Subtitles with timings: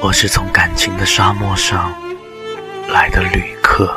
[0.00, 1.92] 我是从感情的沙漠上
[2.88, 3.92] 来的旅客，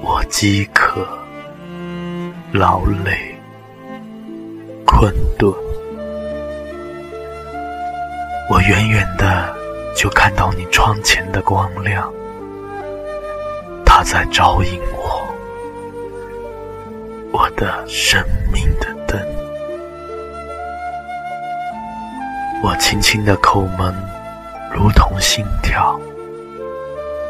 [0.00, 1.06] 我饥渴、
[2.52, 3.38] 劳累、
[4.86, 5.52] 困顿，
[8.48, 9.54] 我远远的
[9.94, 12.10] 就看到你窗前的光亮，
[13.84, 15.28] 它在招引我，
[17.30, 19.49] 我的生命的灯。
[22.62, 23.94] 我轻轻的叩门，
[24.70, 25.98] 如同心跳。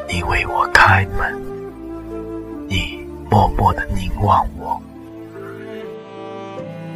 [0.08, 1.40] 你为我开门，
[2.68, 4.82] 你默默的凝望我。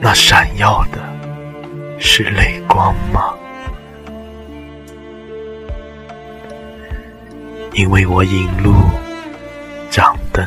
[0.01, 0.99] 那闪耀的
[2.01, 3.35] 是泪光吗？
[7.73, 8.75] 你为我引路，
[9.91, 10.45] 掌灯。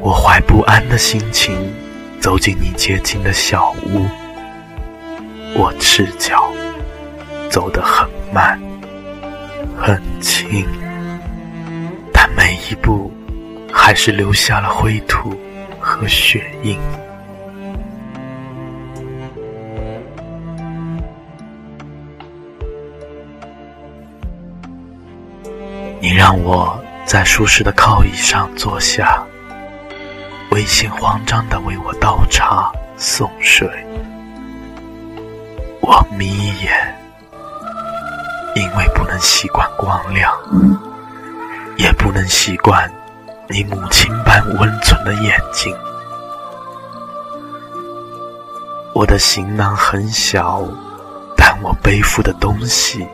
[0.00, 1.70] 我怀不安的心情，
[2.20, 4.06] 走进你接近的小屋。
[5.54, 6.52] 我赤脚，
[7.50, 8.60] 走得很慢，
[9.76, 10.66] 很轻，
[12.12, 13.10] 但每一步
[13.72, 15.34] 还是留下了灰土
[15.80, 16.78] 和血印。
[26.00, 29.24] 你让我在舒适的靠椅上坐下，
[30.52, 33.68] 微信慌张地为我倒茶送水。
[35.88, 36.94] 我眯眼，
[38.54, 40.30] 因为不能习惯光亮，
[41.78, 42.92] 也不能习惯
[43.48, 45.74] 你母亲般温存的眼睛。
[48.92, 50.62] 我的行囊很小，
[51.34, 53.08] 但我背负的东西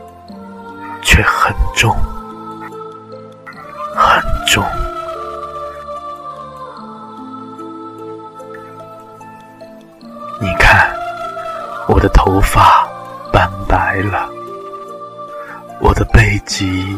[1.01, 1.95] 却很重，
[3.95, 4.61] 很重。
[11.87, 12.87] 我的头发
[13.31, 14.27] 斑白了，
[15.79, 16.97] 我的背脊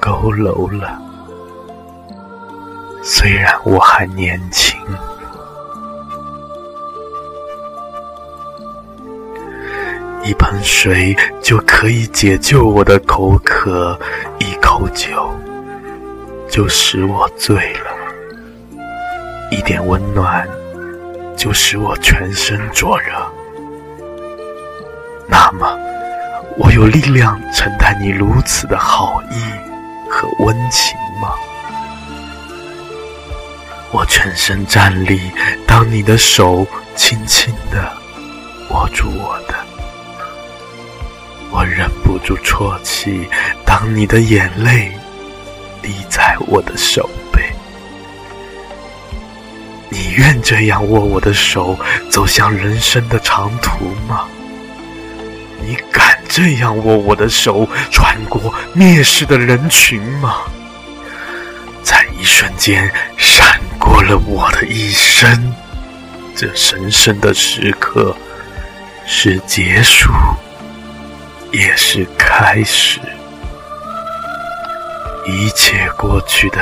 [0.00, 1.00] 佝偻了。
[3.02, 4.78] 虽然我还年轻，
[10.22, 13.98] 一盆水就可以解救我的口渴，
[14.38, 15.30] 一口酒
[16.46, 17.90] 就使我醉了，
[19.50, 20.46] 一点温暖
[21.36, 23.14] 就使我全身灼热。
[25.30, 25.78] 那么，
[26.58, 29.36] 我有力量承担你如此的好意
[30.10, 31.32] 和温情吗？
[33.92, 35.20] 我全身站立，
[35.66, 37.92] 当你的手轻轻地
[38.70, 39.54] 握住我的，
[41.50, 43.28] 我忍不住啜泣，
[43.64, 44.92] 当你的眼泪
[45.80, 47.42] 滴在我的手背。
[49.88, 51.76] 你愿这样握我的手，
[52.10, 54.26] 走向人生的长途吗？
[55.60, 60.38] 你敢这样握我的手，穿过蔑视的人群吗？
[61.82, 65.54] 在一瞬间，闪过了我的一生。
[66.36, 68.14] 这神圣的时刻，
[69.06, 70.10] 是结束，
[71.52, 73.00] 也是开始。
[75.26, 76.58] 一切过去的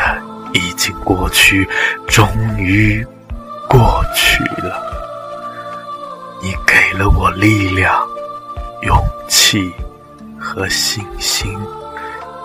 [0.52, 1.68] 已经过去，
[2.06, 2.26] 终
[2.58, 3.06] 于
[3.68, 4.82] 过去了。
[6.42, 8.07] 你给了我力量。
[8.82, 8.96] 勇
[9.28, 9.72] 气
[10.38, 11.52] 和信心，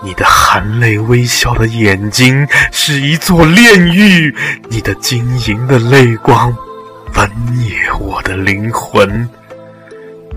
[0.02, 4.34] 你的含泪微笑的眼睛是一座炼狱，
[4.68, 6.54] 你的晶莹的泪光
[7.12, 9.28] 焚灭我的灵魂。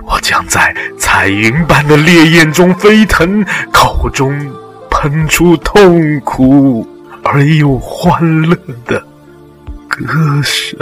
[0.06, 3.44] 我将在彩云般的烈焰中飞腾，
[3.74, 4.34] 口中
[4.90, 6.88] 喷出痛苦
[7.24, 8.56] 而又欢乐
[8.86, 9.04] 的
[9.90, 10.78] 歌声。